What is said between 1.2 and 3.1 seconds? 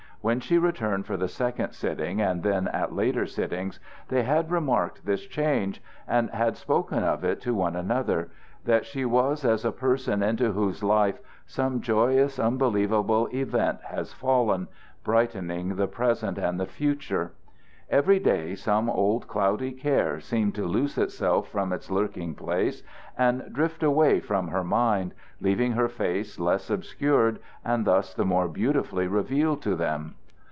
second sitting, and then at